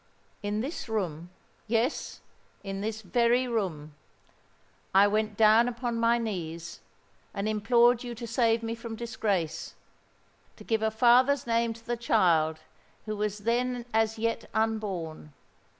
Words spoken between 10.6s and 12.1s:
give a father's name to the